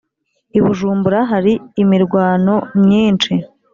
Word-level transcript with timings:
Ibujumbura 0.57 1.19
hari 1.31 1.53
imirwano 1.81 2.55
myinshi 2.83 3.33